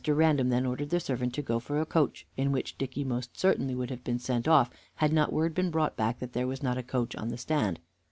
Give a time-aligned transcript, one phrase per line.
[0.07, 3.75] Random then ordered the servant to go for a coach, in which Dicky most certainly
[3.75, 6.79] would have been sent off had not word been brought back that there was not
[6.79, 7.79] a coach on the stand.